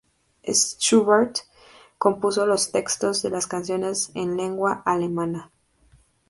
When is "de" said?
3.21-3.29